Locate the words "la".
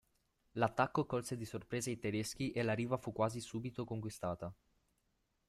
2.63-2.73